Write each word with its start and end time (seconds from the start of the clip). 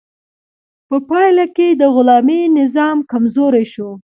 په 0.87 0.97
پایله 1.09 1.45
کې 1.55 1.67
د 1.71 1.83
غلامي 1.95 2.41
نظام 2.59 2.97
کمزوری 3.11 3.65
شو. 3.73 3.89